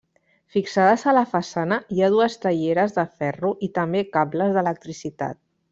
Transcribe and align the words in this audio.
Fixades 0.53 1.03
a 1.11 1.13
la 1.17 1.23
façana 1.33 1.77
hi 1.97 2.01
ha 2.01 2.09
dues 2.15 2.39
teieres 2.47 2.99
de 2.99 3.07
ferro 3.21 3.55
i 3.69 3.73
també 3.79 4.05
cables 4.19 4.55
d'electricitat. 4.59 5.45